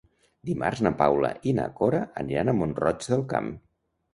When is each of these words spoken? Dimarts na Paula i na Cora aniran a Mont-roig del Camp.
Dimarts 0.49 0.81
na 0.87 0.91
Paula 1.01 1.29
i 1.51 1.53
na 1.59 1.67
Cora 1.81 2.01
aniran 2.25 2.53
a 2.55 2.57
Mont-roig 2.63 3.07
del 3.15 3.25
Camp. 3.37 3.53